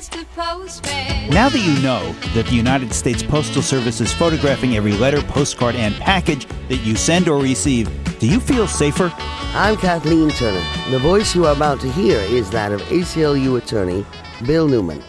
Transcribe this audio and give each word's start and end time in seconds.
Mr. 0.00 0.24
Postman. 0.34 1.28
Now 1.28 1.50
that 1.50 1.58
you 1.58 1.78
know 1.82 2.14
that 2.32 2.46
the 2.46 2.54
United 2.54 2.94
States 2.94 3.22
Postal 3.22 3.60
Service 3.60 4.00
is 4.00 4.10
photographing 4.10 4.74
every 4.74 4.92
letter, 4.92 5.20
postcard, 5.20 5.74
and 5.74 5.94
package 5.96 6.46
that 6.68 6.78
you 6.78 6.96
send 6.96 7.28
or 7.28 7.42
receive, 7.42 7.90
do 8.18 8.26
you 8.26 8.40
feel 8.40 8.66
safer? 8.66 9.12
I'm 9.52 9.76
Kathleen 9.76 10.30
Turner. 10.30 10.64
The 10.90 10.98
voice 10.98 11.34
you 11.34 11.44
are 11.44 11.52
about 11.54 11.80
to 11.80 11.92
hear 11.92 12.18
is 12.18 12.48
that 12.48 12.72
of 12.72 12.80
ACLU 12.84 13.58
attorney 13.58 14.06
Bill 14.46 14.68
Newman. 14.68 15.02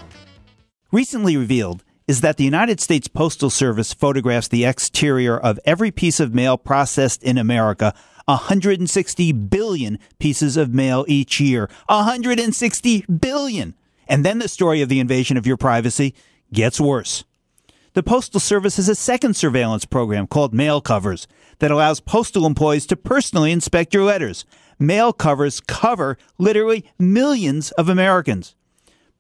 Recently 0.92 1.38
revealed 1.38 1.86
is 2.06 2.20
that 2.20 2.36
the 2.36 2.44
United 2.44 2.82
States 2.82 3.08
Postal 3.08 3.50
Service 3.50 3.94
photographs 3.94 4.50
the 4.50 4.66
exterior 4.66 5.38
of 5.38 5.58
every 5.64 5.92
piece 5.92 6.20
of 6.20 6.36
mail 6.36 6.58
processed 6.58 7.24
in 7.24 7.38
America 7.38 7.94
160 8.26 9.32
billion 9.32 10.00
pieces 10.20 10.58
of 10.58 10.74
mail 10.74 11.06
each 11.08 11.40
year. 11.40 11.70
160 11.88 13.06
billion! 13.06 13.74
And 14.12 14.26
then 14.26 14.40
the 14.40 14.50
story 14.50 14.82
of 14.82 14.90
the 14.90 15.00
invasion 15.00 15.38
of 15.38 15.48
your 15.48 15.56
privacy 15.56 16.14
gets 16.52 16.82
worse. 16.82 17.24
The 17.94 18.04
Postal 18.04 18.42
Service 18.42 18.76
has 18.76 18.90
a 18.90 18.96
second 18.96 19.38
surveillance 19.38 19.86
program 19.86 20.28
called 20.28 20.54
Mail 20.54 20.82
Covers 20.82 21.30
that 21.60 21.72
allows 21.72 22.02
postal 22.02 22.46
employees 22.46 22.86
to 22.88 22.98
personally 22.98 23.54
inspect 23.54 23.94
your 23.94 24.04
letters. 24.04 24.44
Mail 24.78 25.14
Covers 25.14 25.62
cover 25.62 26.18
literally 26.38 26.84
millions 27.00 27.72
of 27.72 27.88
Americans. 27.88 28.54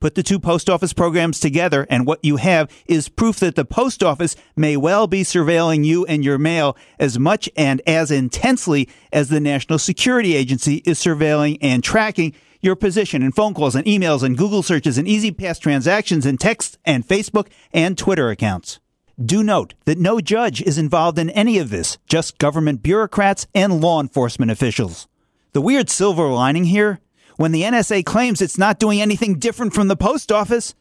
Put 0.01 0.15
the 0.15 0.23
two 0.23 0.39
post 0.39 0.69
office 0.69 0.91
programs 0.91 1.39
together, 1.39 1.87
and 1.89 2.05
what 2.05 2.19
you 2.21 2.35
have 2.35 2.69
is 2.85 3.07
proof 3.07 3.39
that 3.39 3.55
the 3.55 3.63
post 3.63 4.03
office 4.03 4.35
may 4.57 4.75
well 4.75 5.07
be 5.07 5.21
surveilling 5.21 5.85
you 5.85 6.05
and 6.07 6.25
your 6.25 6.37
mail 6.37 6.75
as 6.99 7.17
much 7.17 7.47
and 7.55 7.81
as 7.87 8.11
intensely 8.11 8.89
as 9.13 9.29
the 9.29 9.39
National 9.39 9.79
Security 9.79 10.35
Agency 10.35 10.81
is 10.85 10.99
surveilling 10.99 11.59
and 11.61 11.81
tracking 11.81 12.33
your 12.61 12.75
position 12.75 13.23
in 13.23 13.31
phone 13.31 13.53
calls 13.53 13.75
and 13.75 13.85
emails 13.85 14.23
and 14.23 14.37
Google 14.37 14.63
searches 14.63 14.97
and 14.97 15.07
E-ZPass 15.07 15.59
transactions 15.59 16.25
and 16.25 16.39
texts 16.39 16.77
and 16.85 17.07
Facebook 17.07 17.47
and 17.73 17.97
Twitter 17.97 18.29
accounts. 18.29 18.79
Do 19.23 19.43
note 19.43 19.73
that 19.85 19.97
no 19.97 20.19
judge 20.21 20.61
is 20.61 20.77
involved 20.77 21.19
in 21.19 21.29
any 21.31 21.57
of 21.57 21.69
this, 21.69 21.97
just 22.07 22.37
government 22.37 22.81
bureaucrats 22.81 23.47
and 23.53 23.81
law 23.81 23.99
enforcement 23.99 24.51
officials. 24.51 25.07
The 25.53 25.61
weird 25.61 25.89
silver 25.89 26.27
lining 26.27 26.65
here 26.65 26.99
when 27.37 27.51
the 27.51 27.63
NSA 27.63 28.05
claims 28.05 28.41
it's 28.41 28.57
not 28.57 28.79
doing 28.79 29.01
anything 29.01 29.39
different 29.39 29.73
from 29.73 29.87
the 29.87 29.95
post 29.95 30.31
office, 30.31 30.75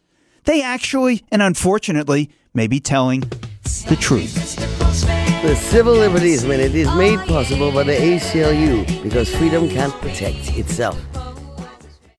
they 0.44 0.62
actually, 0.62 1.24
and 1.30 1.42
unfortunately, 1.42 2.30
may 2.54 2.66
be 2.66 2.80
telling 2.80 3.20
the 3.88 3.96
truth. 3.98 4.56
The 5.42 5.56
Civil 5.56 5.94
Liberties 5.94 6.44
Minute 6.44 6.74
is 6.74 6.94
made 6.94 7.18
possible 7.20 7.72
by 7.72 7.84
the 7.84 7.92
ACLU 7.92 9.02
because 9.02 9.34
freedom 9.34 9.68
can't 9.70 9.94
protect 9.94 10.56
itself. 10.58 10.98